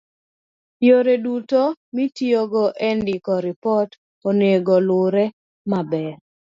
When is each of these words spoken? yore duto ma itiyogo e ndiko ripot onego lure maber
yore 0.87 1.15
duto 1.23 1.61
ma 1.93 2.01
itiyogo 2.07 2.63
e 2.87 2.89
ndiko 2.99 3.33
ripot 3.45 3.89
onego 4.29 4.75
lure 4.87 5.25
maber 5.71 6.13